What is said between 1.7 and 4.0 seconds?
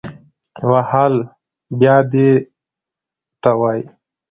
بیا دې ته وایي